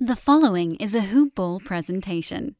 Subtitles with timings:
[0.00, 2.56] The following is a Hoop Ball presentation.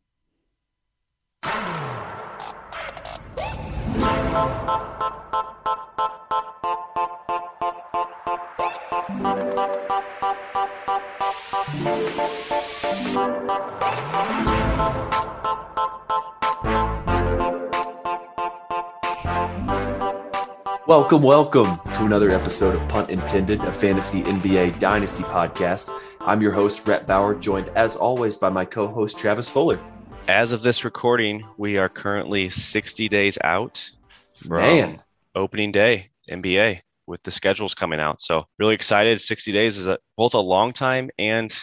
[20.87, 25.91] Welcome, welcome to another episode of Punt Intended, a fantasy NBA dynasty podcast.
[26.27, 29.79] I'm your host, Rhett Bauer, joined as always by my co host, Travis Fuller.
[30.27, 33.91] As of this recording, we are currently 60 days out
[34.35, 34.97] from Man.
[35.35, 38.23] opening day NBA with the schedules coming out.
[38.23, 39.21] So, really excited.
[39.21, 41.55] 60 days is a, both a long time and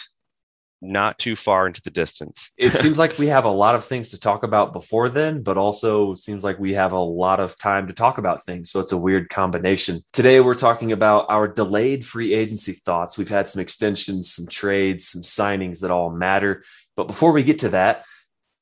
[0.82, 2.52] not too far into the distance.
[2.58, 5.58] It seems like we have a lot of things to talk about before then, but
[5.58, 8.72] also seems like we have a lot of time to talk about things.
[8.72, 10.02] So it's a weird combination.
[10.12, 13.18] Today, we're talking about our delayed free agency thoughts.
[13.18, 16.64] We've had some extensions, some trades, some signings that all matter.
[16.96, 18.06] But before we get to that,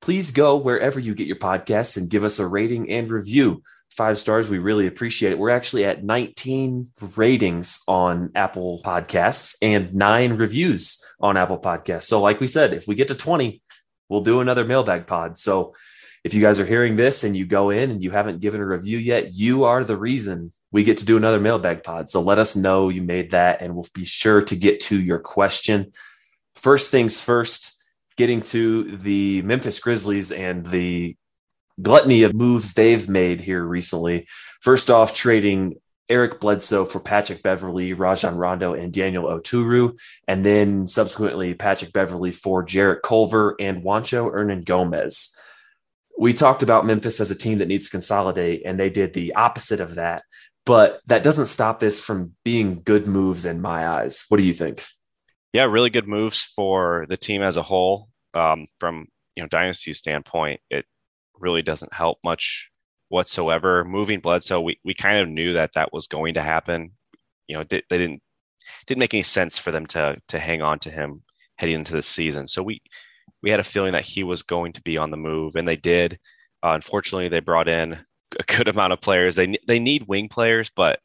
[0.01, 3.63] please go wherever you get your podcasts and give us a rating and review.
[3.99, 5.37] Five stars, we really appreciate it.
[5.37, 12.03] We're actually at 19 ratings on Apple Podcasts and nine reviews on Apple Podcasts.
[12.03, 13.61] So, like we said, if we get to 20,
[14.07, 15.37] we'll do another mailbag pod.
[15.37, 15.75] So,
[16.23, 18.65] if you guys are hearing this and you go in and you haven't given a
[18.65, 22.07] review yet, you are the reason we get to do another mailbag pod.
[22.07, 25.19] So, let us know you made that and we'll be sure to get to your
[25.19, 25.91] question.
[26.55, 27.83] First things first,
[28.15, 31.17] getting to the Memphis Grizzlies and the
[31.81, 34.27] gluttony of moves they've made here recently.
[34.61, 35.75] First off, trading
[36.09, 39.95] Eric Bledsoe for Patrick Beverley, Rajon Rondo, and Daniel Oturu,
[40.27, 45.35] and then subsequently Patrick Beverley for Jarrett Culver and Juancho Hernangomez.
[46.17, 49.35] We talked about Memphis as a team that needs to consolidate, and they did the
[49.35, 50.23] opposite of that.
[50.65, 54.25] But that doesn't stop this from being good moves in my eyes.
[54.29, 54.83] What do you think?
[55.53, 58.09] Yeah, really good moves for the team as a whole.
[58.33, 60.85] Um, from you know dynasty standpoint, it
[61.39, 62.69] really doesn't help much
[63.09, 63.83] whatsoever.
[63.83, 66.91] Moving Bledsoe, we, we kind of knew that that was going to happen.
[67.47, 68.21] You know, they, they didn't
[68.85, 71.23] didn't make any sense for them to to hang on to him
[71.57, 72.47] heading into the season.
[72.47, 72.81] So we
[73.41, 75.75] we had a feeling that he was going to be on the move, and they
[75.75, 76.19] did.
[76.63, 77.93] Uh, unfortunately, they brought in
[78.39, 79.35] a good amount of players.
[79.35, 80.99] They they need wing players, but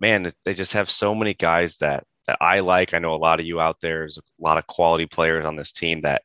[0.00, 2.94] man, they just have so many guys that that I like.
[2.94, 4.00] I know a lot of you out there.
[4.00, 6.22] There's a lot of quality players on this team that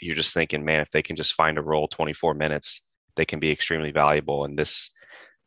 [0.00, 2.80] you're just thinking, man, if they can just find a role 24 minutes,
[3.16, 4.44] they can be extremely valuable.
[4.44, 4.90] And this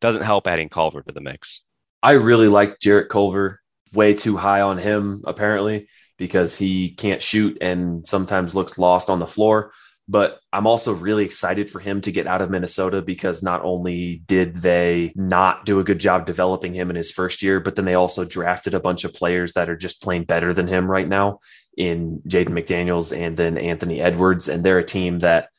[0.01, 1.61] doesn't help adding Culver to the mix.
[2.01, 3.61] I really like Jarrett Culver.
[3.93, 9.17] Way too high on him, apparently, because he can't shoot and sometimes looks lost on
[9.17, 9.73] the floor.
[10.07, 14.23] But I'm also really excited for him to get out of Minnesota because not only
[14.25, 17.85] did they not do a good job developing him in his first year, but then
[17.85, 21.07] they also drafted a bunch of players that are just playing better than him right
[21.07, 21.39] now
[21.79, 24.49] in Jaden McDaniels and then Anthony Edwards.
[24.49, 25.49] And they're a team that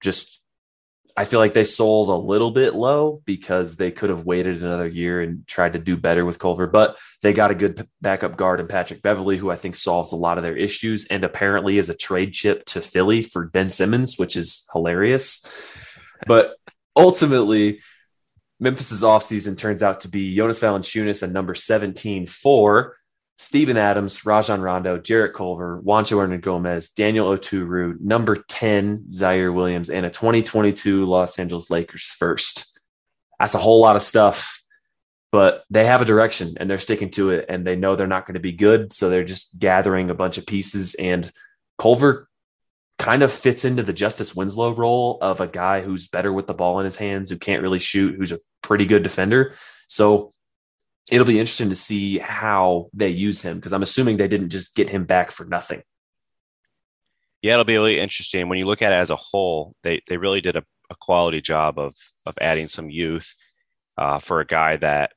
[0.00, 0.40] just
[1.16, 4.88] I feel like they sold a little bit low because they could have waited another
[4.88, 8.58] year and tried to do better with Culver, but they got a good backup guard
[8.58, 11.88] in Patrick Beverley, who I think solves a lot of their issues and apparently is
[11.88, 15.46] a trade chip to Philly for Ben Simmons, which is hilarious.
[16.26, 16.56] But
[16.96, 17.80] ultimately,
[18.58, 22.96] Memphis's offseason turns out to be Jonas Valanciunas and number 17 for
[23.36, 30.06] Steven Adams, Rajon Rondo, Jarrett Culver, Juancho Hernangomez, Daniel Oturu, number 10, Ziaire Williams, and
[30.06, 32.78] a 2022 Los Angeles Lakers first.
[33.40, 34.62] That's a whole lot of stuff,
[35.32, 38.24] but they have a direction and they're sticking to it and they know they're not
[38.24, 38.92] going to be good.
[38.92, 40.94] So they're just gathering a bunch of pieces.
[40.94, 41.30] And
[41.76, 42.28] Culver
[42.98, 46.54] kind of fits into the Justice Winslow role of a guy who's better with the
[46.54, 49.54] ball in his hands, who can't really shoot, who's a pretty good defender.
[49.88, 50.32] So
[51.10, 54.74] it'll be interesting to see how they use him because I'm assuming they didn't just
[54.74, 55.82] get him back for nothing.
[57.42, 59.74] Yeah, it'll be really interesting when you look at it as a whole.
[59.82, 61.94] They they really did a, a quality job of
[62.24, 63.34] of adding some youth
[63.98, 65.12] uh, for a guy that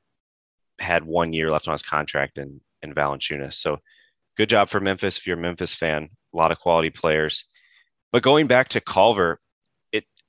[0.78, 3.54] had one year left on his contract in in Valanciunas.
[3.54, 3.78] So
[4.36, 5.16] good job for Memphis.
[5.16, 7.44] If you're a Memphis fan, a lot of quality players.
[8.12, 9.38] But going back to Culver,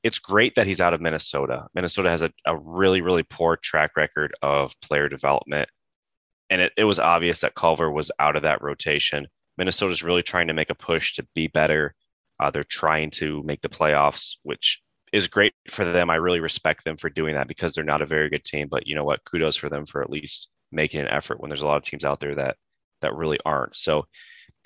[0.03, 1.67] it's great that he's out of Minnesota.
[1.73, 5.69] Minnesota has a, a really, really poor track record of player development.
[6.49, 9.27] And it, it was obvious that Culver was out of that rotation.
[9.57, 11.93] Minnesota's really trying to make a push to be better.
[12.39, 14.81] Uh, they're trying to make the playoffs, which
[15.11, 16.09] is great for them.
[16.09, 18.67] I really respect them for doing that because they're not a very good team.
[18.69, 19.23] But you know what?
[19.25, 22.05] Kudos for them for at least making an effort when there's a lot of teams
[22.05, 22.55] out there that
[23.01, 23.75] that really aren't.
[23.75, 24.05] So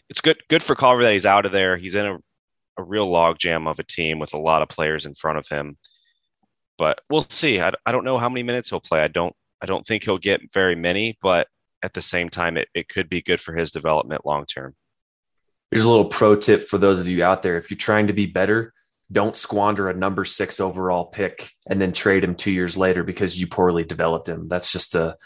[0.09, 1.75] it's good good for Culver that he's out of there.
[1.77, 2.17] He's in a
[2.77, 5.77] a real logjam of a team with a lot of players in front of him.
[6.77, 7.59] But we'll see.
[7.59, 9.01] I, I don't know how many minutes he'll play.
[9.01, 11.47] I don't I don't think he'll get very many, but
[11.83, 14.75] at the same time, it, it could be good for his development long term.
[15.71, 17.57] Here's a little pro tip for those of you out there.
[17.57, 18.73] If you're trying to be better,
[19.11, 23.39] don't squander a number six overall pick and then trade him two years later because
[23.39, 24.47] you poorly developed him.
[24.47, 25.17] That's just a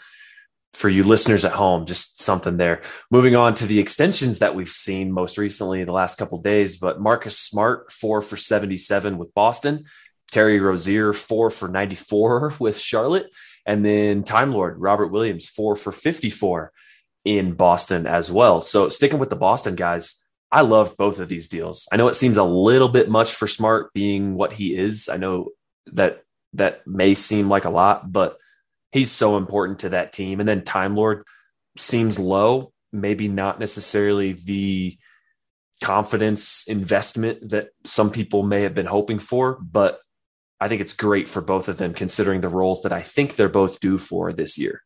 [0.74, 2.82] for you listeners at home, just something there.
[3.10, 6.76] Moving on to the extensions that we've seen most recently in the last couple days,
[6.76, 9.84] but Marcus Smart, four for 77 with Boston,
[10.30, 13.30] Terry Rozier, four for 94 with Charlotte,
[13.66, 16.72] and then Time Lord Robert Williams, four for 54
[17.24, 18.60] in Boston as well.
[18.60, 21.88] So sticking with the Boston guys, I love both of these deals.
[21.92, 25.08] I know it seems a little bit much for Smart being what he is.
[25.08, 25.50] I know
[25.92, 26.22] that
[26.54, 28.38] that may seem like a lot, but
[28.92, 30.40] he's so important to that team.
[30.40, 31.24] And then Time Lord
[31.76, 34.98] seems low, maybe not necessarily the
[35.82, 40.00] confidence investment that some people may have been hoping for, but
[40.60, 43.48] I think it's great for both of them considering the roles that I think they're
[43.48, 44.82] both due for this year.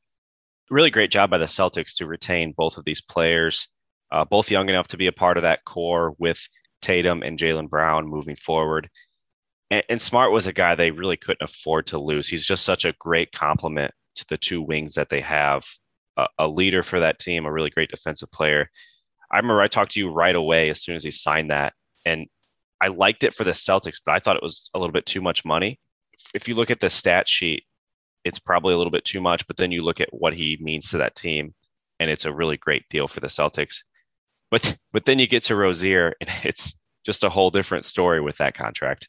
[0.70, 3.68] Really great job by the Celtics to retain both of these players,
[4.10, 6.46] uh, both young enough to be a part of that core with
[6.82, 8.90] Tatum and Jaylen Brown moving forward.
[9.72, 12.28] And, and Smart was a guy they really couldn't afford to lose.
[12.28, 15.64] He's just such a great complement to the two wings that they have
[16.18, 18.68] a, a leader for that team, a really great defensive player.
[19.32, 21.72] I remember I talked to you right away as soon as he signed that.
[22.04, 22.26] And
[22.82, 25.22] I liked it for the Celtics, but I thought it was a little bit too
[25.22, 25.80] much money.
[26.34, 27.64] If you look at the stat sheet,
[28.24, 30.90] it's probably a little bit too much, but then you look at what he means
[30.90, 31.54] to that team,
[31.98, 33.78] and it's a really great deal for the Celtics.
[34.50, 38.36] But but then you get to Rozier, and it's just a whole different story with
[38.36, 39.08] that contract.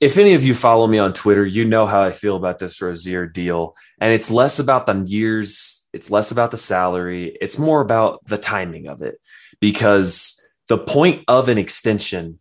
[0.00, 2.80] If any of you follow me on Twitter, you know how I feel about this
[2.82, 3.74] Rozier deal.
[4.00, 8.38] And it's less about the years, it's less about the salary, it's more about the
[8.38, 9.20] timing of it.
[9.60, 12.40] Because the point of an extension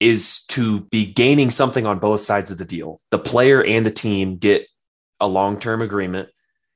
[0.00, 3.00] is to be gaining something on both sides of the deal.
[3.10, 4.66] The player and the team get
[5.20, 6.28] a long term agreement,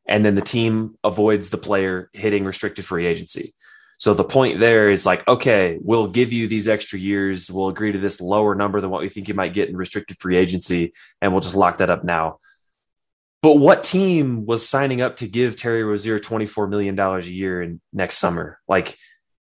[0.08, 3.52] and then the team avoids the player hitting restricted free agency.
[4.00, 7.50] So the point there is like, okay, we'll give you these extra years.
[7.50, 10.16] We'll agree to this lower number than what we think you might get in restricted
[10.18, 12.38] free agency, and we'll just lock that up now.
[13.42, 17.82] But what team was signing up to give Terry Rozier $24 million a year in
[17.92, 18.58] next summer?
[18.66, 18.96] Like,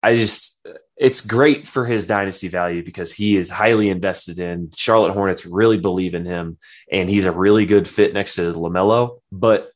[0.02, 0.66] I just,
[0.98, 4.72] it's great for his dynasty value because he is highly invested in.
[4.76, 6.58] Charlotte Hornets really believe in him,
[6.92, 9.20] and he's a really good fit next to LaMelo.
[9.32, 9.70] But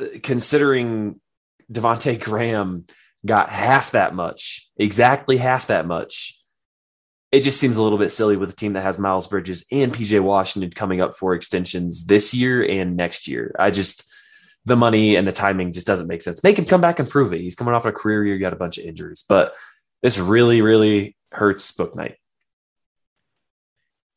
[0.00, 1.20] uh, considering
[1.72, 2.86] Devonte Graham
[3.28, 6.34] got half that much, exactly half that much.
[7.30, 9.92] It just seems a little bit silly with a team that has Miles Bridges and
[9.92, 13.54] PJ Washington coming up for extensions this year and next year.
[13.58, 14.10] I just,
[14.64, 16.42] the money and the timing just doesn't make sense.
[16.42, 17.40] Make him come back and prove it.
[17.40, 19.54] He's coming off a career year, got a bunch of injuries, but
[20.02, 22.14] this really, really hurts Bouknight.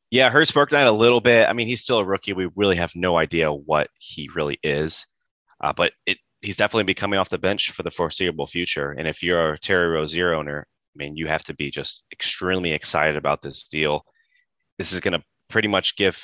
[0.10, 1.48] Yeah, hurts Bouknight a little bit.
[1.48, 2.34] I mean, he's still a rookie.
[2.34, 5.06] We really have no idea what he really is.
[5.62, 8.92] Uh, but it he's definitely be coming off the bench for the foreseeable future.
[8.92, 12.72] And if you're a Terry Rozier owner, I mean, you have to be just extremely
[12.72, 14.04] excited about this deal.
[14.78, 16.20] This is going to pretty much give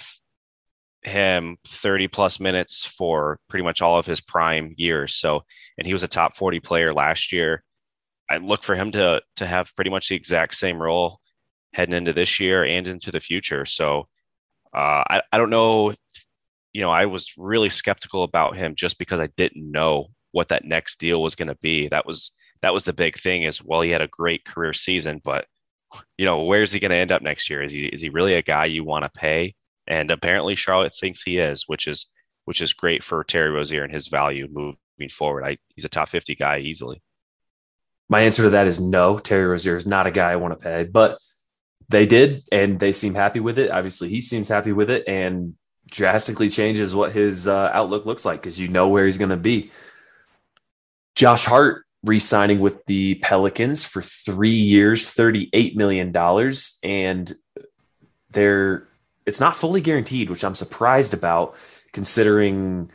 [1.04, 5.16] him 30 plus minutes for pretty much all of his prime years.
[5.16, 5.42] So,
[5.78, 7.64] and he was a top 40 player last year.
[8.30, 11.20] I look for him to to have pretty much the exact same role
[11.74, 13.64] heading into this year and into the future.
[13.64, 14.08] So,
[14.76, 15.94] uh, I I don't know
[16.78, 20.64] you know, I was really skeptical about him just because I didn't know what that
[20.64, 21.88] next deal was going to be.
[21.88, 23.42] That was that was the big thing.
[23.42, 25.48] Is well, he had a great career season, but
[26.20, 27.64] you know, where's he going to end up next year?
[27.64, 29.56] Is he is he really a guy you want to pay?
[29.88, 32.06] And apparently, Charlotte thinks he is, which is
[32.46, 35.46] which is great for Terry Rozier and his value moving forward.
[35.46, 37.02] I, he's a top fifty guy easily.
[38.08, 39.18] My answer to that is no.
[39.18, 41.18] Terry Rozier is not a guy I want to pay, but
[41.90, 43.72] they did, and they seem happy with it.
[43.72, 45.56] Obviously, he seems happy with it, and
[45.88, 49.38] drastically changes what his uh, outlook looks like because you know where he's going to
[49.38, 49.72] be.
[51.16, 56.16] Josh Hart re-signing with the Pelicans for three years, $38 million.
[56.84, 57.34] And
[58.30, 58.88] they're
[59.26, 61.54] it's not fully guaranteed, which I'm surprised about
[61.92, 62.90] considering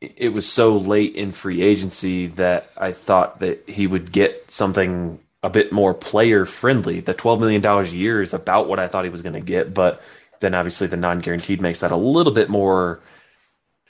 [0.00, 5.20] it was so late in free agency that I thought that he would get something
[5.44, 6.98] a bit more player friendly.
[6.98, 9.72] The $12 million a year is about what I thought he was going to get,
[9.72, 10.02] but
[10.42, 13.00] then obviously the non-guaranteed makes that a little bit more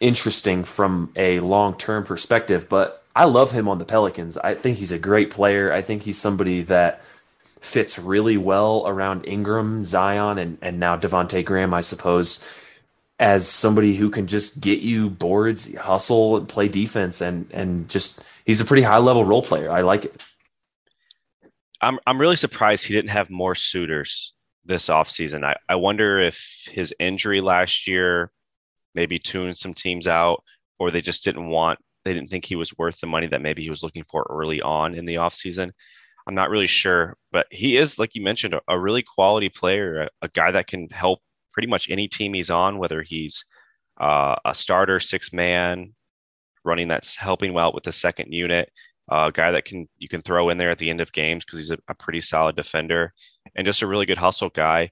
[0.01, 2.69] interesting from a long-term perspective.
[2.69, 4.39] But I love him on the Pelicans.
[4.39, 5.73] I think he's a great player.
[5.73, 7.03] I think he's somebody that
[7.61, 12.59] fits really well around Ingram, Zion, and, and now Devonte Graham, I suppose,
[13.19, 18.21] as somebody who can just get you boards, hustle, and play defense, and and just
[18.45, 19.71] he's a pretty high level role player.
[19.71, 20.25] I like it.
[21.81, 24.32] I'm I'm really surprised he didn't have more suitors
[24.65, 25.45] this offseason.
[25.45, 28.31] I, I wonder if his injury last year
[28.95, 30.43] maybe tuned some teams out,
[30.79, 33.63] or they just didn't want they didn't think he was worth the money that maybe
[33.63, 35.71] he was looking for early on in the offseason.
[36.27, 40.03] I'm not really sure, but he is, like you mentioned, a, a really quality player,
[40.03, 41.21] a, a, guy that can help
[41.53, 43.45] pretty much any team he's on, whether he's
[44.01, 45.95] uh, a starter, six man,
[46.65, 48.71] running that's helping well with the second unit,
[49.13, 51.45] uh, a guy that can you can throw in there at the end of games
[51.45, 53.13] because he's a, a pretty solid defender
[53.55, 54.91] and just a really good hustle guy.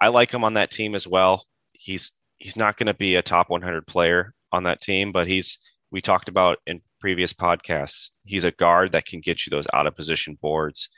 [0.00, 1.46] I like him on that team as well.
[1.72, 5.58] He's he's not going to be a top 100 player on that team, but he's
[5.90, 8.10] we talked about in previous podcasts.
[8.24, 10.88] He's a guard that can get you those out of position boards.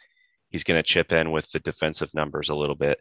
[0.50, 3.00] He's going to chip in with the defensive numbers a little bit.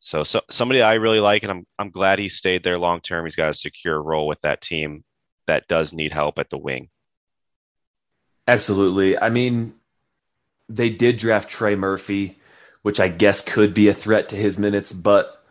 [0.00, 3.24] So, so somebody I really like, and I'm I'm glad he stayed there long term.
[3.24, 5.04] He's got a secure role with that team
[5.46, 6.90] that does need help at the wing.
[8.46, 9.18] Absolutely.
[9.18, 9.74] I mean,
[10.68, 12.38] they did draft Trey Murphy,
[12.82, 15.44] which I guess could be a threat to his minutes, but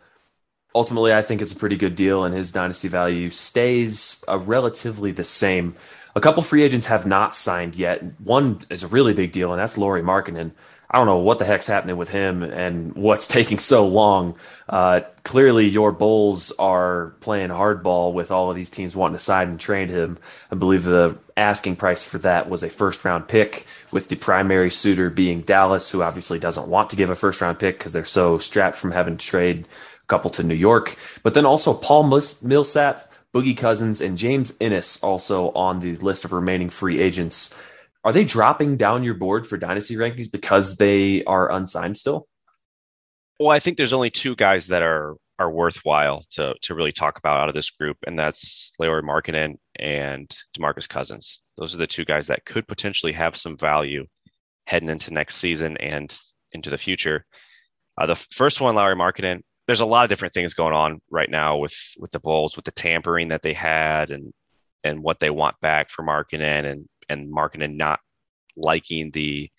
[0.74, 5.12] ultimately, I think it's a pretty good deal, and his dynasty value stays uh, relatively
[5.12, 5.76] the same.
[6.16, 8.02] A couple free agents have not signed yet.
[8.20, 10.52] One is a really big deal, and that's Lauri Markkanen.
[10.88, 14.36] I don't know what the heck's happening with him and what's taking so long.
[14.68, 19.48] Uh, clearly, your Bulls are playing hardball with all of these teams wanting to sign
[19.48, 20.18] and trade him.
[20.52, 24.70] I believe the asking price for that was a first round pick, with the primary
[24.70, 28.04] suitor being Dallas, who obviously doesn't want to give a first round pick because they're
[28.04, 29.66] so strapped from having to trade
[30.00, 30.94] a couple to New York.
[31.24, 36.32] But then also Paul Millsap, Boogie Cousins, and James Ennis also on the list of
[36.32, 37.60] remaining free agents.
[38.04, 42.28] Are they dropping down your board for dynasty rankings because they are unsigned still?
[43.40, 47.18] Well, I think there's only two guys that are are worthwhile to to really talk
[47.18, 51.42] about out of this group, and that's Lauri Markkanen and Demarcus Cousins.
[51.56, 54.06] Those are the two guys that could potentially have some value
[54.66, 56.16] heading into next season and
[56.52, 57.26] into the future.
[58.00, 61.30] Uh, the first one, Lauri Markkanen, there's a lot of different things going on right
[61.30, 64.32] now with with the Bulls, with the tampering that they had, and
[64.82, 68.00] and what they want back for Markkanen, and and Markkanen not
[68.56, 69.50] liking the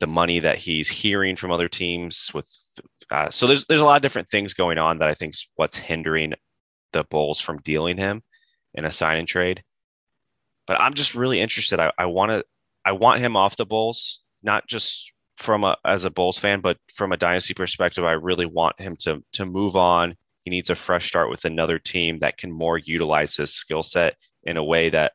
[0.00, 2.30] the money that he's hearing from other teams.
[2.34, 2.48] With
[3.10, 5.48] uh, so there's there's a lot of different things going on that I think is
[5.56, 6.34] what's hindering
[6.92, 8.22] the Bulls from dealing him
[8.74, 9.62] in a sign and trade.
[10.66, 11.80] But I'm just really interested.
[11.80, 12.44] I, I want to
[12.84, 16.76] I want him off the Bulls, not just from a as a Bulls fan, but
[16.94, 18.04] from a dynasty perspective.
[18.04, 20.14] I really want him to to move on.
[20.42, 24.16] He needs a fresh start with another team that can more utilize his skill set
[24.44, 25.12] in a way that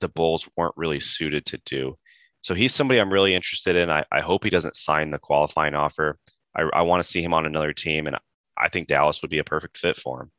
[0.00, 1.96] the Bulls weren't really suited to do.
[2.42, 3.90] So he's somebody I'm really interested in.
[3.90, 6.18] I, I hope he doesn't sign the qualifying offer.
[6.56, 8.16] I, I want to see him on another team, and
[8.58, 10.30] I think Dallas would be a perfect fit for him.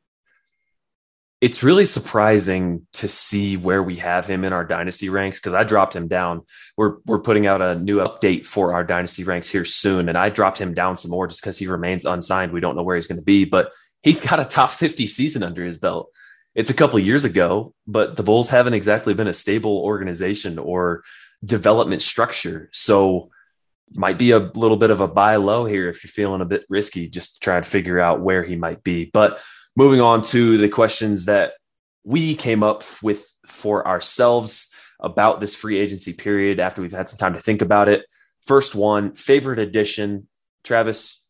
[1.44, 5.64] It's really surprising to see where we have him in our dynasty ranks because I
[5.64, 6.42] dropped him down.
[6.76, 10.30] We're we're putting out a new update for our dynasty ranks here soon, and I
[10.30, 12.52] dropped him down some more just because he remains unsigned.
[12.52, 13.72] We don't know where he's going to be, but
[14.02, 16.08] he's got a top 50 season under his belt
[16.54, 21.02] it's a couple years ago, but the Bulls haven't exactly been a stable organization or
[21.44, 22.68] development structure.
[22.72, 23.30] So
[23.92, 26.64] might be a little bit of a buy low here if you're feeling a bit
[26.68, 29.10] risky, just trying to figure out where he might be.
[29.12, 29.42] But
[29.76, 31.52] moving on to the questions that
[32.04, 37.18] we came up with for ourselves about this free agency period after we've had some
[37.18, 38.04] time to think about it.
[38.42, 40.28] First one, favorite addition.
[40.62, 41.24] Travis,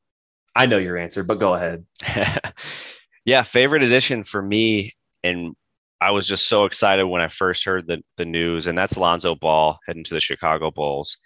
[0.54, 1.84] I know your answer, but go ahead.
[3.24, 5.56] yeah, favorite addition for me and
[6.00, 9.34] I was just so excited when I first heard the, the news, and that's Lonzo
[9.34, 11.16] Ball heading to the Chicago Bulls.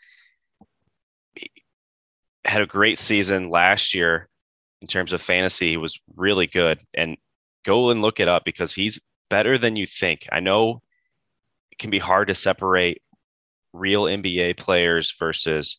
[1.34, 1.50] He
[2.44, 4.28] had a great season last year
[4.80, 5.70] in terms of fantasy.
[5.70, 7.16] He was really good, and
[7.64, 8.98] go and look it up because he's
[9.30, 10.26] better than you think.
[10.32, 10.82] I know
[11.70, 13.02] it can be hard to separate
[13.72, 15.78] real NBA players versus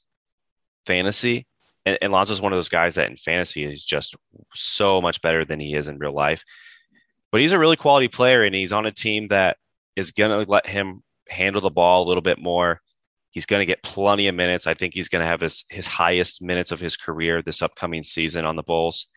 [0.86, 1.48] fantasy.
[1.86, 4.16] And, and Lonzo's one of those guys that in fantasy is just
[4.54, 6.44] so much better than he is in real life
[7.32, 9.58] but he's a really quality player and he's on a team that
[9.96, 12.82] is going to let him handle the ball a little bit more.
[13.32, 14.68] He's going to get plenty of minutes.
[14.68, 18.04] I think he's going to have his his highest minutes of his career this upcoming
[18.04, 19.08] season on the Bulls.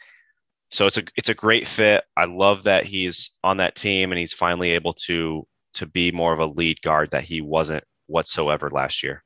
[0.71, 2.05] So it's a it's a great fit.
[2.17, 6.33] I love that he's on that team and he's finally able to to be more
[6.33, 9.23] of a lead guard that he wasn't whatsoever last year.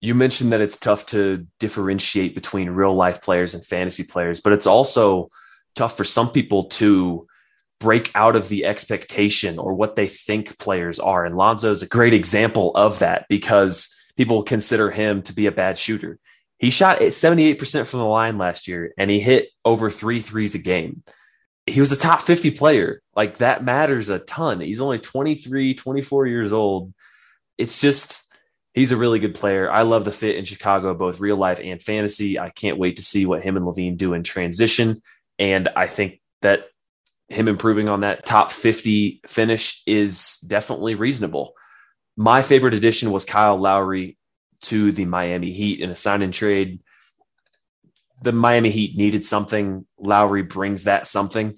[0.00, 4.52] You mentioned that it's tough to differentiate between real life players and fantasy players, but
[4.52, 5.28] it's also
[5.74, 7.26] tough for some people to
[7.80, 11.24] break out of the expectation or what they think players are.
[11.24, 15.52] And Lonzo is a great example of that because people consider him to be a
[15.52, 16.18] bad shooter.
[16.58, 20.58] He shot 78% from the line last year and he hit over three threes a
[20.58, 21.02] game.
[21.66, 23.00] He was a top 50 player.
[23.16, 24.60] Like that matters a ton.
[24.60, 26.92] He's only 23, 24 years old.
[27.56, 28.30] It's just,
[28.74, 29.70] he's a really good player.
[29.70, 32.38] I love the fit in Chicago, both real life and fantasy.
[32.38, 35.00] I can't wait to see what him and LaVine do in transition.
[35.38, 36.66] And I think that
[37.30, 41.54] him improving on that top 50 finish is definitely reasonable.
[42.16, 44.18] My favorite addition was Kyle Lowry
[44.62, 46.80] to the Miami Heat in a sign and trade.
[48.22, 49.86] The Miami Heat needed something.
[49.98, 51.56] Lowry brings that something.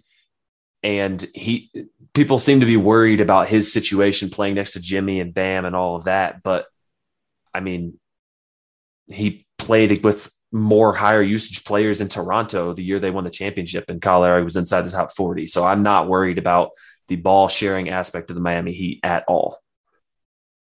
[0.83, 1.71] And he
[2.14, 5.75] people seem to be worried about his situation playing next to Jimmy and Bam and
[5.75, 6.43] all of that.
[6.43, 6.67] But
[7.55, 7.99] I mean,
[9.09, 13.89] he played with more higher usage players in Toronto the year they won the championship,
[13.89, 15.47] and Lowry was inside the top 40.
[15.47, 16.71] So I'm not worried about
[17.09, 19.59] the ball sharing aspect of the Miami Heat at all.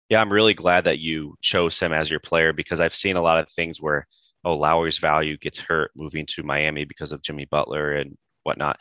[0.08, 3.22] Yeah, I'm really glad that you chose him as your player because I've seen a
[3.22, 4.06] lot of things where,
[4.44, 8.78] oh, Lowry's value gets hurt moving to Miami because of Jimmy Butler and whatnot.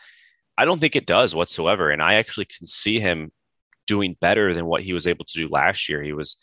[0.57, 1.89] I don't think it does whatsoever.
[1.89, 3.31] And I actually can see him
[3.87, 6.01] doing better than what he was able to do last year.
[6.01, 6.37] He was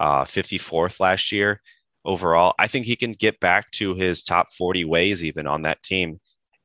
[0.00, 1.60] uh, 54th last year
[2.08, 2.54] overall.
[2.58, 6.18] I think he can get back to his top 40 ways even on that team.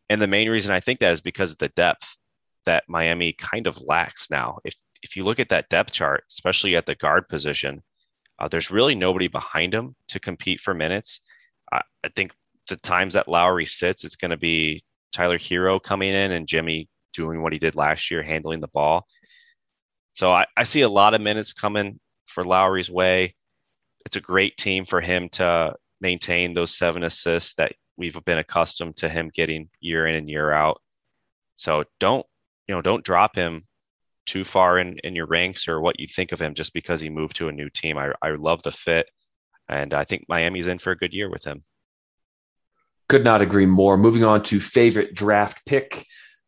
[0.10, 2.18] And the main reason I think that is because of the depth
[2.66, 4.58] that Miami kind of lacks now.
[4.64, 4.74] If
[5.04, 7.84] if you look at that depth chart, especially at the guard position,
[8.40, 11.20] uh, there's really nobody behind him to compete for minutes.
[11.72, 11.82] I
[12.16, 12.34] think
[12.70, 16.88] the times that Lowry sits, it's going to be Tyler Herro coming in and Jimmy
[17.14, 19.08] doing what he did last year, handling the ball.
[20.14, 23.36] So I, I see a lot of minutes coming for Lowry's way
[24.06, 28.96] it's a great team for him to maintain those seven assists that we've been accustomed
[28.98, 30.82] to him getting year in and year out.
[31.58, 32.26] So don't
[32.68, 33.68] you know don't drop him
[34.26, 37.10] too far in in your ranks or what you think of him just because he
[37.10, 37.98] moved to a new team.
[37.98, 39.10] I I love the fit,
[39.70, 41.64] and I think Miami's in for a good year with him.
[43.10, 43.98] Could not agree more.
[43.98, 46.06] Moving on to favorite draft pick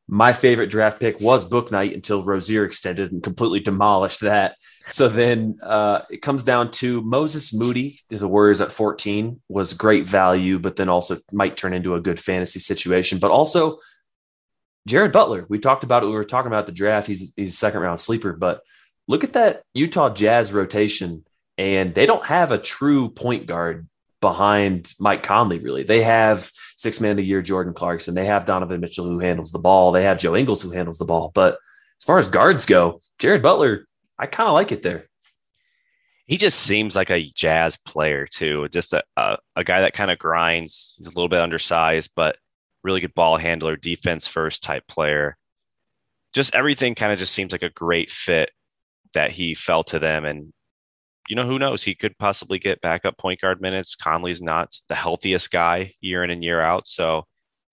[0.08, 4.56] my favorite draft pick was Bouknight until Rozier extended and completely demolished that.
[4.88, 8.00] So then uh, it comes down to Moses Moody.
[8.10, 12.20] The Warriors at 14 was great value, but then also might turn into a good
[12.20, 13.18] fantasy situation.
[13.18, 13.80] But also
[14.88, 15.46] Jared Butler.
[15.50, 16.08] We talked about it.
[16.08, 17.08] We were talking about the draft.
[17.08, 18.62] He's he's second round sleeper, but
[19.08, 21.26] look at that Utah Jazz rotation,
[21.58, 23.88] and they don't have a true point guard
[24.26, 25.84] behind Mike Conley, really.
[25.84, 28.16] They have six man a year Jordan Clarkson.
[28.16, 29.92] They have Donovan Mitchell who handles the ball.
[29.92, 31.32] They have Joe Ingles who handles the ball.
[31.36, 31.60] But
[32.02, 33.86] as far as guards go, Jared Butler,
[34.18, 35.06] I kind of like it there.
[36.26, 38.68] He just seems like a jazz player too.
[38.70, 40.96] Just a, a, a guy that kind of grinds.
[40.98, 42.38] He's a little bit undersized, but
[42.84, 45.38] really good ball handler, defense first type player.
[46.34, 48.50] Just everything kind of just seems like a great fit
[49.14, 50.26] that he fell to them.
[50.26, 50.52] And
[51.28, 51.84] you know, who knows?
[51.84, 53.96] He could possibly get backup point guard minutes.
[53.96, 56.88] Conley's not the healthiest guy year in and year out.
[56.88, 57.26] So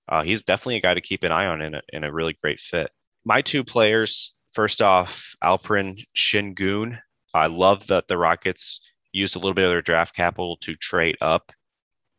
[0.08, 2.36] uh, he's definitely a guy to keep an eye on in a, in a really
[2.42, 2.90] great fit.
[3.24, 6.98] My two players, first off, Alperen Sengun.
[7.34, 8.80] I love that the Rockets
[9.12, 11.52] used a little bit of their draft capital to trade up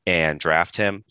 [0.06, 1.04] and draft him.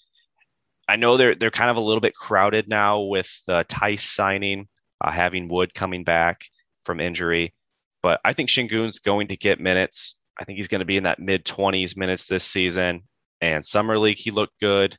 [0.89, 4.69] I know they're they're kind of a little bit crowded now with the Theis signing,
[5.01, 6.45] uh, having Wood coming back
[6.85, 7.55] from injury.
[8.03, 10.17] But I think Sengun's going to get minutes.
[10.39, 13.03] I think he's going to be in that mid 20s minutes this season.
[13.41, 14.97] And Summer League, he looked good.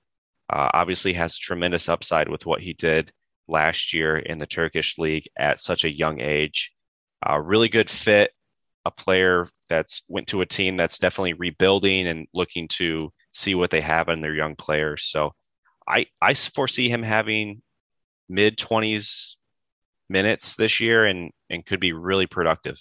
[0.50, 3.12] Uh, obviously, has tremendous upside with what he did
[3.48, 6.72] last year in the Turkish league at such a young age.
[7.28, 8.32] Uh, really good fit,
[8.86, 13.72] a player that's went to a team that's definitely rebuilding and looking to see what
[13.72, 15.04] they have in their young players.
[15.06, 15.32] So
[15.88, 17.62] I I foresee him having
[18.30, 19.38] mid 20s
[20.10, 22.78] minutes this year and and could be really productive.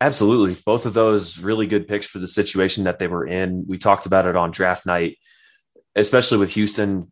[0.00, 0.56] Absolutely.
[0.66, 3.64] Both of those really good picks for the situation that they were in.
[3.66, 5.18] We talked about it on draft night,
[5.94, 7.10] especially with Houston.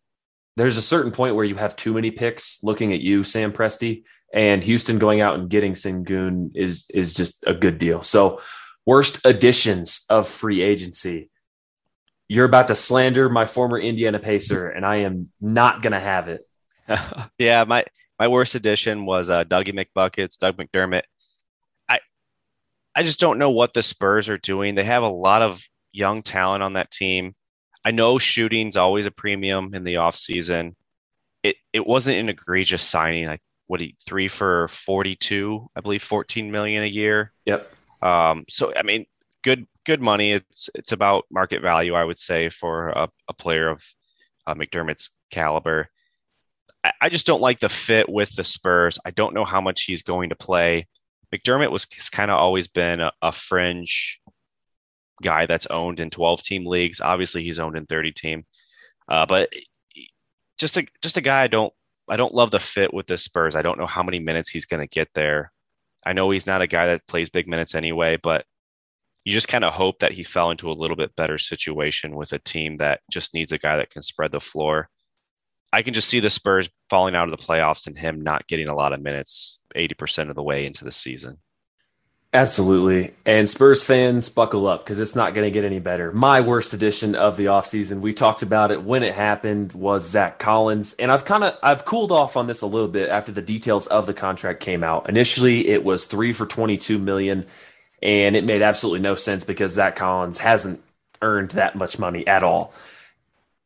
[0.57, 4.05] There's a certain point where you have too many picks looking at you, Sam Presti,
[4.33, 8.03] and Houston going out and getting Sengun is is just a good deal.
[8.03, 8.41] So,
[8.85, 11.31] worst additions of free agency.
[12.29, 16.29] You're about to slander my former Indiana Pacer, and I am not going to have
[16.29, 16.47] it.
[17.39, 17.85] yeah, my
[18.19, 21.03] my worst addition was uh, Dougie McBuckets, Doug McDermott.
[21.89, 22.01] I
[22.95, 24.75] I just don't know what the Spurs are doing.
[24.75, 27.35] They have a lot of young talent on that team.
[27.85, 30.75] I know shooting's always a premium in the offseason.
[31.43, 33.27] It it wasn't an egregious signing.
[33.27, 37.33] Like what he three for forty two, I believe fourteen million a year.
[37.47, 37.71] Yep.
[38.03, 39.07] Um, so I mean,
[39.43, 40.33] good good money.
[40.33, 43.85] It's it's about market value, I would say, for a, a player of
[44.47, 45.89] uh, McDermott's caliber.
[47.01, 48.99] I, just don't like the fit with the Spurs.
[49.05, 50.87] I don't know how much he's going to play.
[51.35, 54.21] McDermott was kind of always been a, a, fringe
[55.23, 57.01] guy that's owned in 12 team leagues.
[57.01, 58.45] Obviously, he's owned in 30 team,
[59.09, 59.53] uh, but
[60.59, 61.73] just a just a guy I don't
[62.09, 63.57] I don't love the fit with the Spurs.
[63.57, 65.51] I don't know how many minutes he's going to get there.
[66.05, 68.45] I know he's not a guy that plays big minutes anyway, but
[69.25, 72.33] you just kind of hope that he fell into a little bit better situation with
[72.35, 74.91] a team that just needs a guy that can spread the floor.
[75.75, 78.69] I can just see the Spurs falling out of the playoffs and him not getting
[78.69, 81.39] a lot of minutes 80% of the way into the season.
[82.33, 83.13] Absolutely.
[83.27, 86.13] And Spurs fans, buckle up because it's not going to get any better.
[86.13, 90.39] My worst edition of the offseason, we talked about it when it happened, was Zach
[90.39, 90.95] Collins.
[90.95, 93.89] And I've kind of I've cooled off on this a little bit after the details
[93.89, 95.09] of the contract came out.
[95.09, 97.47] Initially, it was three for 22 million,
[98.01, 100.81] and it made absolutely no sense because Zach Collins hasn't
[101.21, 102.73] earned that much money at all.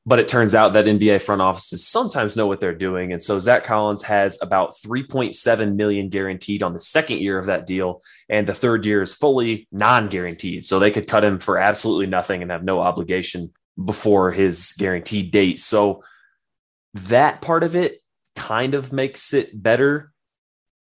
[0.08, 3.12] But it turns out that NBA front offices sometimes know what they're doing.
[3.12, 7.66] And so Zach Collins has about 3.7 million guaranteed on the second year of that
[7.66, 8.00] deal.
[8.26, 10.64] And the third year is fully non-guaranteed.
[10.64, 13.52] So they could cut him for absolutely nothing and have no obligation
[13.84, 15.58] before his guaranteed date.
[15.58, 16.02] So
[16.94, 17.98] that part of it
[18.34, 20.10] kind of makes it better.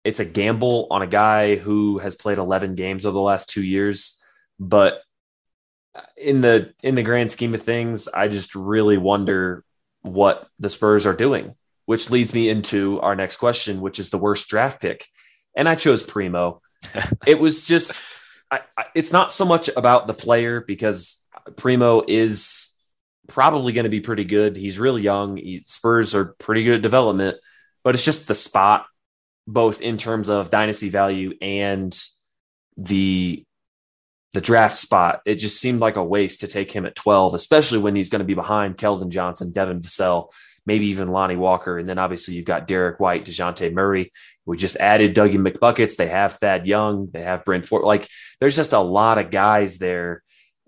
[0.04, 3.63] It's a gamble on a guy who has played 11 games over the last two
[3.63, 4.21] years,
[4.60, 5.01] but
[6.17, 9.63] in the in the grand scheme of things, I just really wonder
[10.01, 11.55] what the Spurs are doing,
[11.86, 15.05] which leads me into our next question, which is the worst draft pick.
[15.55, 16.62] And I chose Primo.
[17.25, 18.03] it was just
[18.51, 22.73] I, I, it's not so much about the player because Primo is
[23.27, 24.55] probably going to be pretty good.
[24.55, 25.38] He's really young.
[25.38, 27.38] He, Spurs are pretty good at development,
[27.84, 28.86] but it's just the spot,
[29.47, 31.97] both in terms of dynasty value and
[32.77, 33.45] the
[34.36, 37.80] the draft spot, it just seemed like a waste to take him at 12, especially
[37.80, 40.30] when he's going to be behind Keldon Johnson, Devin Vassell,
[40.65, 41.80] maybe even Lonnie Walker.
[41.80, 44.12] And then obviously you've got Derrick White, DeJounte Murray.
[44.45, 45.95] We just added Dougie McBuckets.
[45.95, 47.10] They have Thad Young.
[47.13, 47.86] They have Brent Ford.
[47.86, 48.10] Like
[48.41, 50.21] there's just a lot of guys there.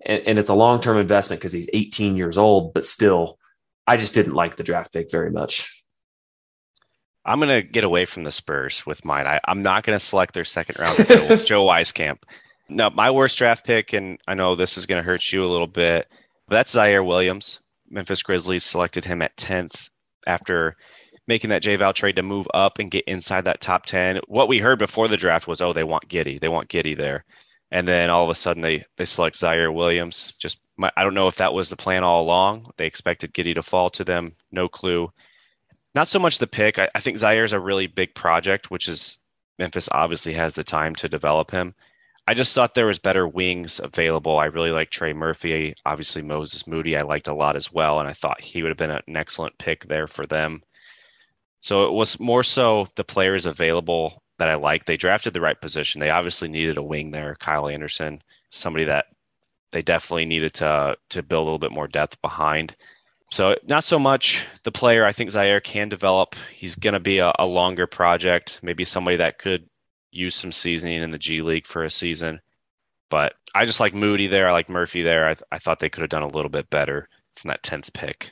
[0.05, 3.37] And, and it's a long term investment because he's 18 years old, but still,
[3.85, 5.83] I just didn't like the draft pick very much.
[7.25, 9.27] I'm going to get away from the Spurs with mine.
[9.27, 11.63] I, am not going to select their second round Joe, Joe
[12.69, 12.75] Wieskamp.
[12.75, 15.51] No, my worst draft pick, and I know this is going to hurt you a
[15.51, 16.07] little bit,
[16.47, 17.59] but that's Ziaire Williams.
[17.89, 19.89] Memphis Grizzlies selected him at 10th
[20.25, 20.75] after
[21.27, 24.21] making that J Val trade to move up and get inside that top 10.
[24.27, 26.39] What we heard before the draft was, oh, they want Giddey.
[26.39, 27.25] They want Giddey there.
[27.71, 30.33] And then all of a sudden they, they select Ziaire Williams.
[30.39, 32.71] Just, my, I don't know if that was the plan all along.
[32.77, 34.35] They expected Giddey to fall to them.
[34.51, 35.11] No clue.
[35.93, 36.79] Not so much the pick.
[36.79, 39.17] I, I think Ziaire is a really big project, which is
[39.59, 41.73] Memphis obviously has the time to develop him.
[42.27, 44.37] I just thought there was better wings available.
[44.37, 45.73] I really like Trey Murphy.
[45.85, 48.77] Obviously, Moses Moody I liked a lot as well, and I thought he would have
[48.77, 50.61] been an excellent pick there for them.
[51.61, 54.85] So it was more so the players available that I like.
[54.85, 55.99] They drafted the right position.
[56.01, 59.05] They obviously needed a wing there, Kyle Anderson, somebody that
[59.71, 62.75] they definitely needed to to build a little bit more depth behind.
[63.31, 65.05] So not so much the player.
[65.05, 66.35] I think Ziaire can develop.
[66.53, 69.67] He's going to be a, a longer project, maybe somebody that could
[70.17, 72.41] use some seasoning in the G League for a season.
[73.09, 74.49] But I just like Moody there.
[74.49, 75.29] I like Murphy there.
[75.29, 78.31] I, I thought they could have done a little bit better from that 10th pick.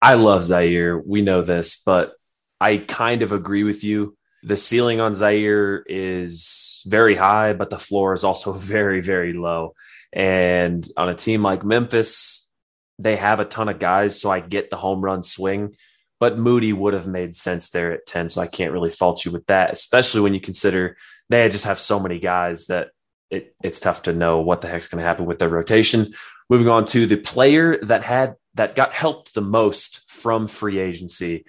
[0.00, 1.00] I love Ziaire.
[1.04, 2.14] We know this, but
[2.60, 4.16] I kind of agree with you.
[4.42, 9.74] The ceiling on Ziaire is very high, but the floor is also very, very low.
[10.12, 12.50] And on a team like Memphis,
[12.98, 14.20] they have a ton of guys.
[14.20, 15.74] So I get the home run swing
[16.20, 18.28] but Moody would have made sense there at 10.
[18.28, 20.96] So I can't really fault you with that, especially when you consider
[21.28, 22.88] they just have so many guys that
[23.30, 26.06] it, it's tough to know what the heck's going to happen with their rotation.
[26.50, 31.44] Moving on to the player that had that got helped the most from free agency.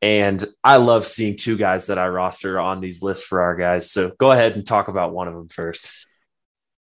[0.00, 3.90] And I love seeing two guys that I roster on these lists for our guys.
[3.90, 6.06] So go ahead and talk about one of them first.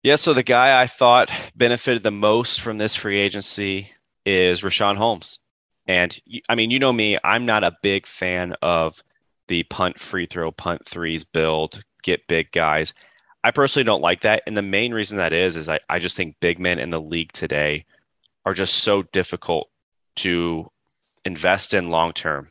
[0.03, 3.89] Yeah, so the guy I thought benefited the most from this free agency
[4.25, 5.39] is Richaun Holmes.
[5.87, 6.17] And
[6.49, 9.03] I mean, you know me, I'm not a big fan of
[9.47, 12.93] the punt free throw, punt threes build, get big guys.
[13.43, 14.43] I personally don't like that.
[14.47, 17.01] And the main reason that is, is I, I just think big men in the
[17.01, 17.85] league today
[18.45, 19.69] are just so difficult
[20.17, 20.69] to
[21.25, 22.49] invest in long term.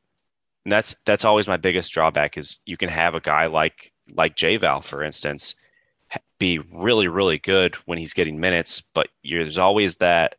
[0.64, 4.36] And that's that's always my biggest drawback is you can have a guy like like
[4.36, 5.54] J Val, for instance,
[6.38, 10.36] be really, really good when he's getting minutes, but there's always that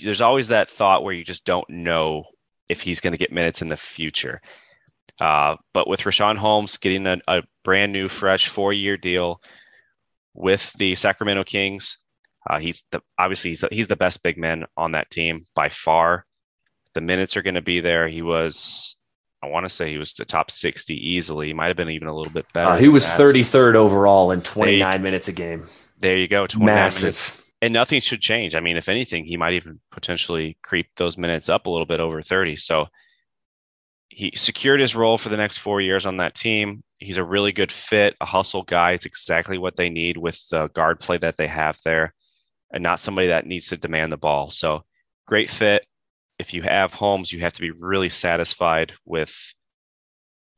[0.00, 2.24] there's always that thought where you just don't know
[2.68, 4.40] if he's going to get minutes in the future.
[5.20, 9.40] Uh, but with Richaun Holmes getting a, a brand new, fresh four year deal
[10.34, 11.98] with the Sacramento Kings,
[12.48, 15.68] uh, he's the, obviously he's the, he's the best big man on that team by
[15.68, 16.24] far.
[16.94, 18.08] The minutes are going to be there.
[18.08, 18.96] He was,
[19.42, 21.48] I want to say he was the top 60 easily.
[21.48, 22.70] He might have been even a little bit better.
[22.70, 23.18] Uh, he was that.
[23.18, 25.66] 33rd overall in 29 they, minutes a game
[26.00, 26.46] There you go.
[26.58, 27.02] Massive.
[27.02, 27.42] Minutes.
[27.62, 28.56] And nothing should change.
[28.56, 32.00] I mean, if anything, he might even potentially creep those minutes up a little bit
[32.00, 32.56] over 30.
[32.56, 32.86] So
[34.08, 36.82] he secured his role for the next four years on that team.
[36.98, 38.92] He's a really good fit, a hustle guy.
[38.92, 42.12] It's exactly what they need with the guard play that they have there,
[42.72, 44.50] and not somebody that needs to demand the ball.
[44.50, 44.84] So
[45.26, 45.86] great fit.
[46.40, 49.34] If you have Holmes, you have to be really satisfied with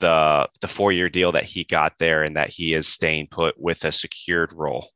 [0.00, 3.54] the the four year deal that he got there and that he is staying put
[3.60, 4.93] with a secured role.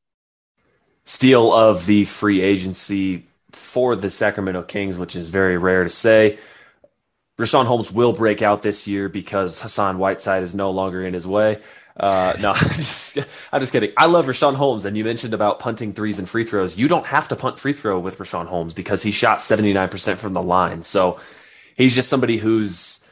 [1.09, 6.39] Steal of the free agency for the Sacramento Kings, which is very rare to say.
[7.39, 11.27] Richaun Holmes will break out this year because Hassan Whiteside is no longer in his
[11.27, 11.63] way.
[11.99, 13.19] Uh, no, I'm just,
[13.51, 13.91] I'm just kidding.
[13.97, 16.77] I love Richaun Holmes, and you mentioned about punting threes and free throws.
[16.77, 20.35] You don't have to punt free throw with Richaun Holmes because he shot 79% from
[20.35, 20.83] the line.
[20.83, 21.19] So
[21.75, 23.09] he's just somebody who's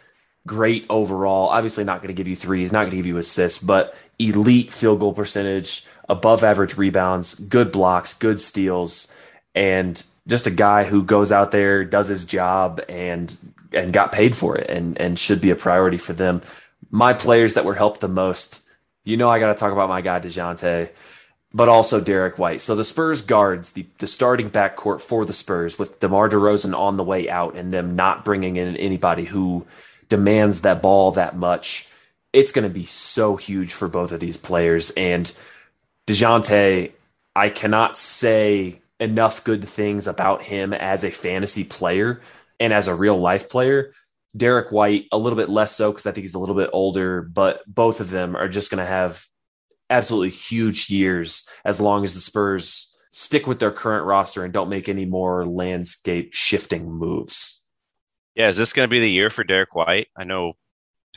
[0.46, 1.48] great overall.
[1.48, 4.72] Obviously, not going to give you threes, not going to give you assists, but elite
[4.72, 9.14] field goal percentage, above average rebounds, good blocks, good steals,
[9.54, 13.36] and just a guy who goes out there, does his job, and
[13.72, 16.42] and got paid for it, and and should be a priority for them.
[16.90, 18.66] My players that were helped the most
[19.06, 20.90] you know I got to talk about my guy Dejounte,
[21.54, 22.60] but also Derrick White.
[22.60, 26.98] So the Spurs guards the the starting backcourt for the Spurs with DeMar DeRozan on
[26.98, 29.66] the way out and them not bringing in anybody who
[30.08, 31.88] demands that ball that much.
[32.32, 35.32] It's going to be so huge for both of these players and
[36.06, 36.92] Dejounte.
[37.34, 42.22] I cannot say enough good things about him as a fantasy player
[42.58, 43.92] and as a real life player
[44.36, 47.22] Derrick White, a little bit less so because I think he's a little bit older,
[47.22, 49.24] but both of them are just going to have
[49.88, 54.68] absolutely huge years as long as the Spurs stick with their current roster and don't
[54.68, 57.66] make any more landscape shifting moves.
[58.34, 60.08] Yeah, is this going to be the year for Derrick White?
[60.16, 60.54] I know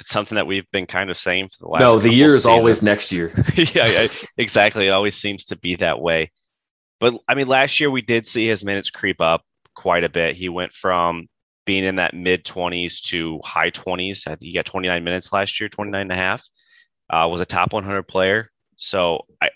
[0.02, 1.82] something that we've been kind of saying for the last.
[1.82, 2.46] No, the year is seasons.
[2.46, 3.32] always next year.
[3.56, 4.08] yeah,
[4.38, 4.88] exactly.
[4.88, 6.32] It always seems to be that way.
[7.00, 9.44] But I mean, last year we did see his minutes creep up
[9.76, 10.36] quite a bit.
[10.36, 11.28] He went from
[11.66, 14.28] being in that mid 20s to high 20s.
[14.28, 16.44] I he got 29 minutes last year, 29 and a half.
[17.10, 18.50] Uh, was a top 100 player.
[18.76, 19.50] So I,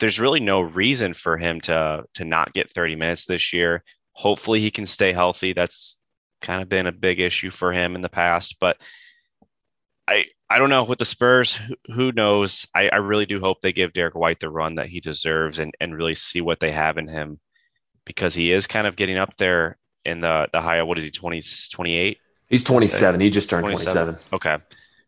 [0.00, 3.84] there's really no reason for him to to not get 30 minutes this year.
[4.12, 5.52] Hopefully he can stay healthy.
[5.52, 5.98] That's
[6.40, 8.76] kind of been a big issue for him in the past, but
[10.08, 11.54] I I don't know with the Spurs.
[11.54, 12.66] Who, who knows?
[12.74, 15.72] I, I really do hope they give Derrick White the run that he deserves and
[15.80, 17.40] and really see what they have in him
[18.04, 20.82] because he is kind of getting up there in the the high.
[20.82, 21.10] What is he?
[21.10, 21.40] 20,
[21.72, 22.18] 28?
[22.48, 23.20] He's 27.
[23.20, 24.14] He just turned 27.
[24.14, 24.36] 27.
[24.36, 24.64] Okay.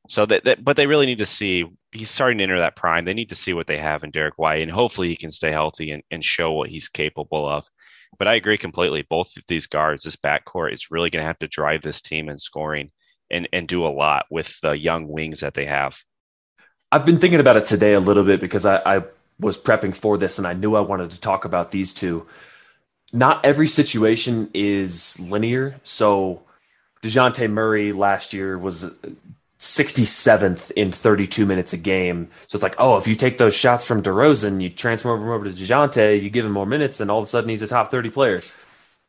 [0.09, 1.64] So that, that, but they really need to see.
[1.92, 3.04] He's starting to enter that prime.
[3.04, 5.50] They need to see what they have in Derrick White, and hopefully he can stay
[5.50, 7.66] healthy and, and show what he's capable of.
[8.18, 9.07] But I agree completely.
[9.09, 12.28] Both of these guards, this backcourt, is really going to have to drive this team
[12.28, 12.90] in scoring
[13.35, 15.99] and and do a lot with the young wings that they have.
[16.90, 19.05] I've been thinking about it today a little bit because I, I
[19.38, 22.27] was prepping for this and I knew I wanted to talk about these two
[23.14, 25.81] not every situation is linear.
[25.85, 26.42] So
[27.01, 28.92] DeJounte Murray last year was
[29.61, 32.29] 67th in 32 minutes a game.
[32.49, 35.44] So it's like, oh, if you take those shots from DeRozan, you transfer him over
[35.44, 37.90] to DeJounte, you give him more minutes, and all of a sudden he's a top
[37.90, 38.42] 30 player.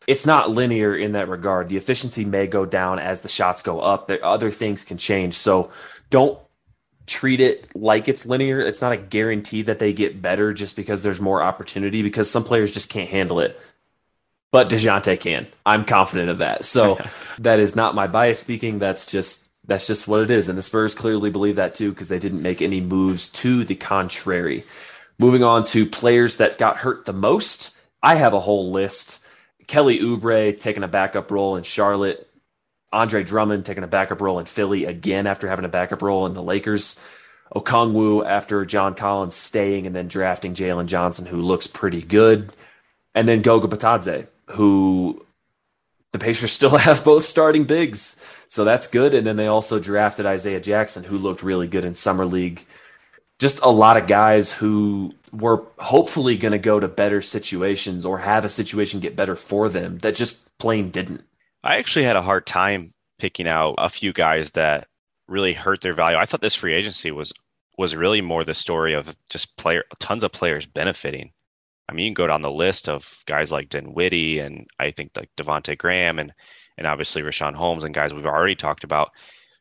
[0.08, 1.70] It's not linear in that regard.
[1.70, 4.08] The efficiency may go down as the shots go up.
[4.08, 5.34] There, other things can change.
[5.34, 5.72] So
[6.10, 6.38] don't
[7.08, 8.60] treat it like it's linear.
[8.62, 12.44] It's not a guarantee that they get better just because there's more opportunity because some
[12.44, 13.60] players just can't handle it
[14.56, 15.48] but DeJounte can.
[15.66, 16.64] I'm confident of that.
[16.64, 16.98] So
[17.40, 18.80] that is not my bias speaking.
[18.80, 20.48] That's just that's just what it is.
[20.48, 23.76] And the Spurs clearly believe that too because they didn't make any moves to the
[23.76, 24.64] contrary.
[25.20, 29.25] Moving on to players that got hurt the most, I have a whole list.
[29.68, 32.30] Kelly Oubre taking a backup role in Charlotte.
[32.92, 36.34] Andre Drummond taking a backup role in Philly again after having a backup role in
[36.34, 37.00] the Lakers.
[37.54, 42.54] Okongwu after John Collins staying and then drafting Jalen Johnson, who looks pretty good.
[43.14, 45.26] And then Goga Bitadze, who
[46.12, 48.24] the Pacers still have both starting bigs.
[48.48, 49.14] So that's good.
[49.14, 52.66] And then they also drafted Isaiah Jackson, who looked really good in Summer League.
[53.40, 58.20] Just a lot of guys who were hopefully going to go to better situations or
[58.20, 61.24] have a situation get better for them that just plain didn't.
[61.64, 64.88] I actually had a hard time picking out a few guys that
[65.28, 66.18] really hurt their value.
[66.18, 67.34] I thought this free agency was
[67.78, 71.32] was really more the story of just player tons of players benefiting.
[71.90, 75.12] I mean, you can go down the list of guys like Dinwiddie and I think
[75.16, 76.34] like Devonte Graham and
[76.78, 79.12] and obviously Richaun Holmes and guys we've already talked about.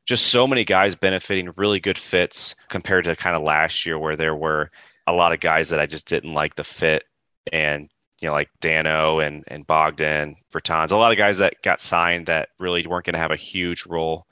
[0.06, 4.16] Just so many guys benefiting really good fits compared to kind of last year where
[4.16, 4.70] there were
[5.06, 7.04] a lot of guys that I just didn't like the fit
[7.52, 7.88] and
[8.20, 12.26] you know like Dano and and Bogdan, Bertans, a lot of guys that got signed
[12.26, 14.26] that really weren't going to have a huge role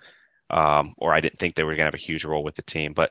[0.52, 2.62] um, or I didn't think they were going to have a huge role with the
[2.62, 2.92] team.
[2.92, 3.10] But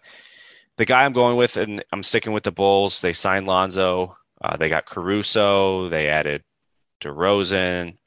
[0.77, 3.01] the guy I'm going with, and I'm sticking with the Bulls.
[3.01, 5.87] They signed Lonzo Uh, they got Caruso.
[5.89, 6.43] They added
[7.01, 7.97] DeRozan.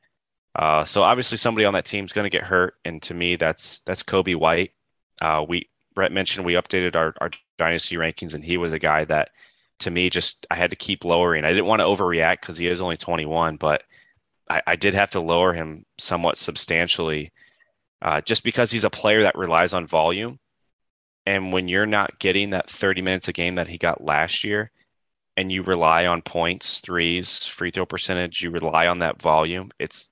[0.56, 3.36] Uh, so obviously somebody on that team is going to get hurt, and to me,
[3.36, 4.72] that's that's Coby White.
[5.20, 9.04] Uh, we Brett mentioned we updated our, our dynasty rankings, and he was a guy
[9.04, 9.30] that,
[9.80, 11.44] to me, just I had to keep lowering.
[11.44, 13.82] I didn't want to overreact because he is only 21, but
[14.48, 17.32] I, I, did have to lower him somewhat substantially,
[18.02, 20.38] uh, just because he's a player that relies on volume.
[21.26, 24.70] And when you're not getting that 30 minutes a game that he got last year,
[25.36, 30.10] and you rely on points, threes, free throw percentage, you rely on that volume, it's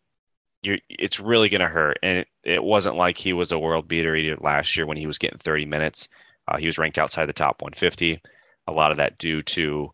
[0.62, 1.98] you it's really going to hurt.
[2.02, 5.06] And it, it, wasn't like he was a world beater either last year when he
[5.06, 6.08] was getting 30 minutes.
[6.48, 8.20] Uh, he was ranked outside the top 150.
[8.68, 9.90] A lot of that due to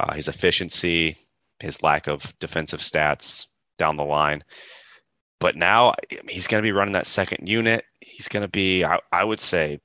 [0.00, 1.16] uh, his efficiency,
[1.60, 3.46] his lack of defensive stats
[3.78, 4.44] down the line.
[5.40, 5.94] But now
[6.28, 7.84] he's going to be running that second unit.
[8.00, 9.80] He's going to be, I, I would say,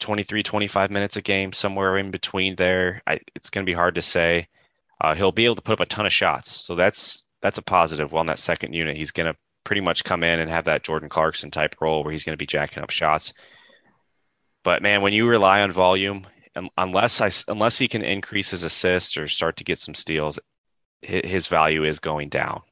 [0.00, 3.02] 23, 25 minutes a game, somewhere in between there.
[3.06, 4.48] I, it's going to be hard to say.
[5.00, 7.62] Uh, he'll be able to put up a ton of shots, so that's that's a
[7.62, 8.10] positive.
[8.10, 10.82] Well, in that second unit, he's going to pretty much come in and have that
[10.82, 13.32] Jordan Clarkson type role where he's going to be jacking up shots.
[14.64, 16.26] But man, when you rely on volume,
[16.76, 20.40] unless I unless he can increase his assists or start to get some steals,
[21.02, 22.62] his value is going down.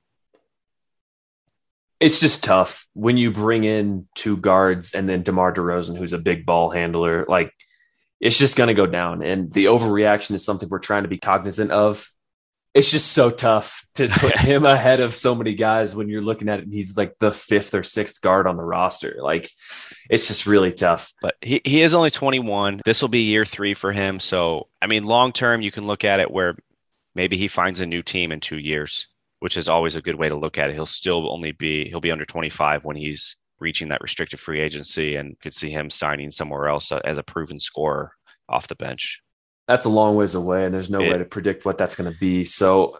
[2.00, 6.18] It's just tough when you bring in two guards and then DeMar DeRozan, who's a
[6.18, 7.26] big ball handler.
[7.28, 7.52] Like
[8.18, 11.18] it's just going to go down, and the overreaction is something we're trying to be
[11.18, 12.08] cognizant of
[12.74, 16.48] it's just so tough to put him ahead of so many guys when you're looking
[16.48, 16.68] at it.
[16.70, 19.18] he's like the fifth or sixth guard on the roster.
[19.20, 19.48] Like
[20.10, 21.12] it's just really tough.
[21.22, 22.82] But he, he is only 21.
[22.84, 24.18] This will be year three for him.
[24.18, 26.56] So, I mean, long term, you can look at it where
[27.14, 29.06] maybe he finds a new team in two years,
[29.38, 30.74] which is always a good way to look at it.
[30.74, 35.14] He'll still only be, he'll be under 25 when he's reaching that restricted free agency
[35.14, 38.10] and could see him signing somewhere else as a proven scorer
[38.48, 39.22] off the bench
[39.66, 42.18] that's a long ways away, and there's no way to predict what that's going to
[42.18, 42.44] be.
[42.44, 42.98] So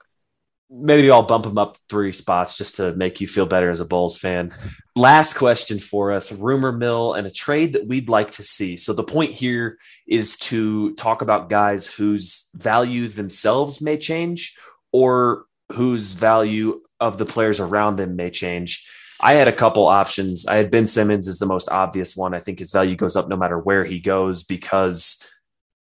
[0.71, 3.85] maybe I'll bump him up three spots just to make you feel better as a
[3.85, 4.55] Bulls fan.
[4.97, 8.77] Last question for us rumor mill and a trade that we'd like to see.
[8.77, 14.57] So the point here is to talk about guys whose value themselves may change
[14.93, 18.89] or whose value of the players around them may change.
[19.21, 20.47] I had a couple options.
[20.47, 22.35] I had Ben Simmons is the most obvious one.
[22.35, 25.19] I think his value goes up no matter where he goes because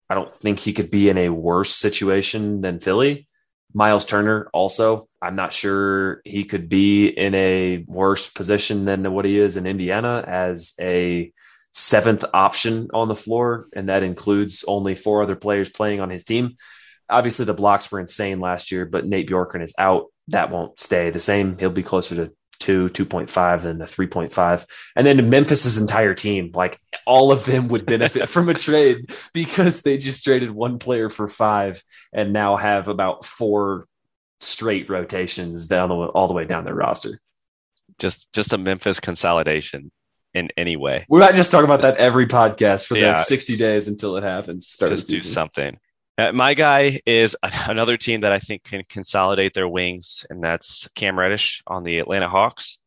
[0.08, 3.26] I don't think he could be in a worse situation than Philly.
[3.72, 9.24] Miles Turner also, I'm not sure he could be in a worse position than what
[9.24, 11.32] he is in Indiana as a
[11.72, 16.22] seventh option on the floor, and that includes only four other players playing on his
[16.22, 16.56] team.
[17.10, 20.06] Obviously, the blocks were insane last year, but Nate Bjorkgren is out.
[20.28, 21.58] That won't stay the same.
[21.58, 22.32] He'll be closer to
[22.64, 24.66] two, 2.5, then the 3.5.
[24.96, 29.82] And then Memphis's entire team, like all of them would benefit from a trade because
[29.82, 31.82] they just traded one player for five
[32.14, 33.86] and now have about four
[34.40, 37.20] straight rotations down the, all the way down their roster.
[37.98, 39.92] Just just a Memphis consolidation
[40.32, 41.04] in any way.
[41.08, 44.16] We might just talk about that every podcast for the yeah, next 60 days until
[44.16, 44.66] it happens.
[44.66, 45.78] Start just do something.
[46.16, 47.36] Uh, my guy is
[47.68, 51.98] another team that I think can consolidate their wings, and that's Cam Reddish on the
[51.98, 52.78] Atlanta Hawks.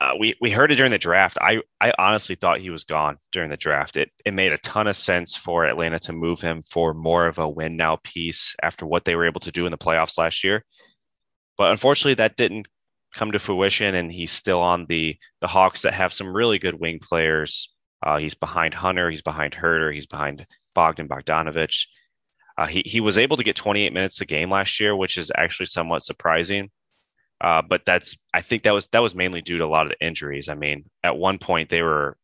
[0.00, 1.38] Uh, we we heard it during the draft.
[1.40, 3.96] I I honestly thought he was gone during the draft.
[3.96, 7.38] It it made a ton of sense for Atlanta to move him for more of
[7.38, 10.44] a win now piece after what they were able to do in the playoffs last
[10.44, 10.64] year.
[11.56, 12.66] But unfortunately, that didn't
[13.14, 16.78] come to fruition, and he's still on the the Hawks that have some really good
[16.78, 17.72] wing players.
[18.04, 21.86] Uh, he's behind Hunter, he's behind Huerter, he's behind Bogdan Bogdanovich.
[22.56, 25.32] Uh, he he was able to get 28 minutes a game last year, which is
[25.36, 26.70] actually somewhat surprising.
[27.40, 29.90] Uh, but that's I think that was that was mainly due to a lot of
[29.90, 30.48] the injuries.
[30.48, 32.16] I mean, at one point they were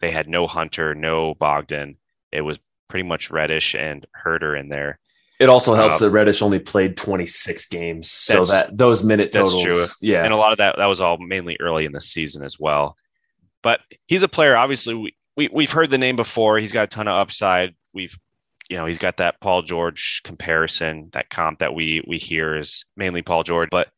[0.00, 1.96] they had no Hunter, no Bogdan.
[2.30, 4.98] It was pretty much Reddish and Huerter in there.
[5.38, 9.96] It also helps um, that Reddish only played 26 games, so that those minute totals,
[10.02, 12.58] yeah, and a lot of that that was all mainly early in the season as
[12.60, 12.94] well.
[13.62, 14.54] But he's a player.
[14.54, 16.58] Obviously, we, we we've heard the name before.
[16.58, 17.74] He's got a ton of upside.
[17.94, 18.14] We've
[18.70, 22.84] you know, he's got that Paul George comparison, that comp that we we hear is
[22.96, 23.68] mainly Paul George.
[23.70, 23.88] But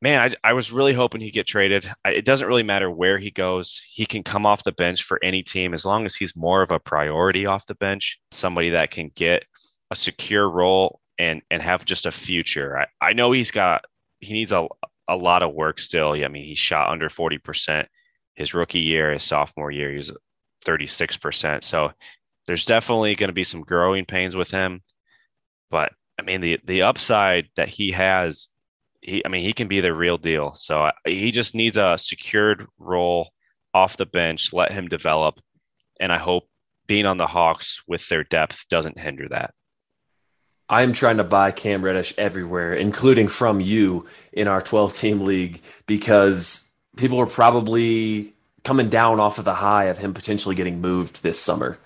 [0.00, 1.88] man, I, I was really hoping he'd get traded.
[2.04, 3.84] I, it doesn't really matter where he goes.
[3.86, 6.72] He can come off the bench for any team as long as he's more of
[6.72, 9.44] a priority off the bench, somebody that can get
[9.90, 12.78] a secure role and and have just a future.
[12.78, 13.84] I, I know he's got
[14.20, 14.66] he needs a
[15.06, 16.12] a lot of work still.
[16.12, 17.86] I mean, he shot under 40%
[18.36, 20.12] his rookie year, his sophomore year, he was
[20.64, 21.64] 36%.
[21.64, 21.90] So
[22.46, 24.82] there's definitely going to be some growing pains with him,
[25.70, 28.48] but I mean the the upside that he has,
[29.00, 30.52] he I mean he can be the real deal.
[30.54, 33.30] So uh, he just needs a secured role
[33.74, 35.40] off the bench, let him develop,
[36.00, 36.44] and I hope
[36.86, 39.54] being on the Hawks with their depth doesn't hinder that.
[40.68, 45.60] I'm trying to buy Cam Reddish everywhere, including from you in our 12 team league,
[45.86, 48.32] because people are probably
[48.64, 51.78] coming down off of the high of him potentially getting moved this summer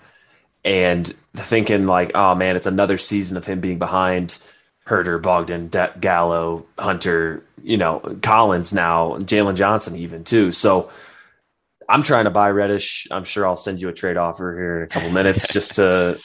[0.67, 4.37] and thinking like, oh man, it's another season of him being behind
[4.85, 10.51] Huerter, Bogdan, De- Gallo, Hunter, you know, Collins now, Jalen Johnson even too.
[10.51, 10.91] So
[11.87, 13.07] I'm trying to buy Reddish.
[13.11, 16.19] I'm sure I'll send you a trade offer here in a couple minutes just to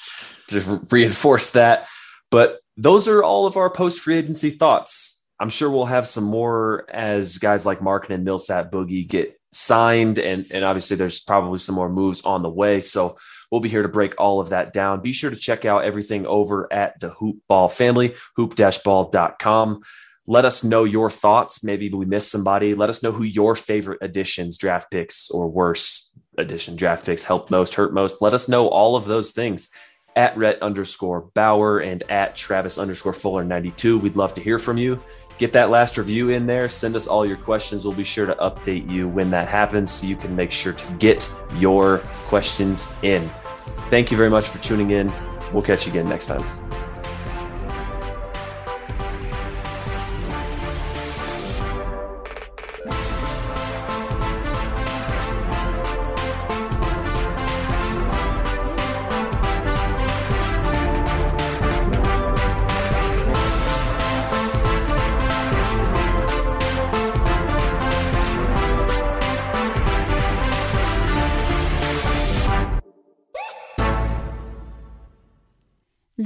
[0.49, 1.86] to reinforce that.
[2.32, 5.24] But those are all of our post free agency thoughts.
[5.38, 10.18] I'm sure we'll have some more as guys like Mark and Millsap Boogie get signed,
[10.18, 12.80] and and obviously there's probably some more moves on the way.
[12.80, 13.16] So
[13.50, 15.03] we'll be here to break all of that down.
[15.03, 19.82] Be sure to check out everything over at the Hoop Ball family, hoop-ball.com.
[20.26, 21.64] Let us know your thoughts.
[21.64, 22.74] Maybe we missed somebody.
[22.74, 27.50] Let us know who your favorite additions, draft picks, or worse addition draft picks helped
[27.50, 28.22] most, hurt most.
[28.22, 29.70] Let us know all of those things
[30.14, 33.98] at Rhett underscore Bauer and at Travis underscore Fuller 92.
[33.98, 35.03] We'd love to hear from you.
[35.43, 36.68] Get that last review in there.
[36.68, 37.84] Send us all your questions.
[37.84, 40.93] We'll be sure to update you when that happens so you can make sure to
[40.99, 43.28] get your questions in.
[43.88, 45.12] Thank you very much for tuning in.
[45.53, 46.61] We'll catch you again next time.